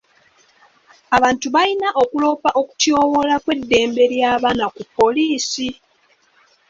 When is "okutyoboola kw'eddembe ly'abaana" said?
2.61-4.65